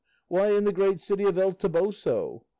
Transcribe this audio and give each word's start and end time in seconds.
Why, 0.29 0.51
in 0.51 0.63
the 0.63 0.73
great 0.73 0.99
city 0.99 1.25
of 1.25 1.37
El 1.37 1.51
Toboso. 1.53 2.45